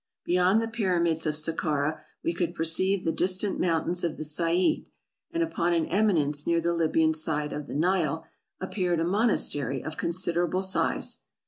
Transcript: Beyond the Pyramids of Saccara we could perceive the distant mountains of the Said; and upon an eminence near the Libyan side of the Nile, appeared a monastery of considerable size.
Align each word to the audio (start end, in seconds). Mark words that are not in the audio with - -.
Beyond 0.25 0.63
the 0.63 0.67
Pyramids 0.67 1.27
of 1.27 1.35
Saccara 1.35 2.01
we 2.23 2.33
could 2.33 2.55
perceive 2.55 3.03
the 3.03 3.11
distant 3.11 3.59
mountains 3.59 4.03
of 4.03 4.17
the 4.17 4.23
Said; 4.23 4.89
and 5.29 5.43
upon 5.43 5.73
an 5.73 5.85
eminence 5.85 6.47
near 6.47 6.59
the 6.59 6.73
Libyan 6.73 7.13
side 7.13 7.53
of 7.53 7.67
the 7.67 7.75
Nile, 7.75 8.25
appeared 8.59 8.99
a 8.99 9.05
monastery 9.05 9.83
of 9.83 9.97
considerable 9.97 10.63
size. 10.63 11.19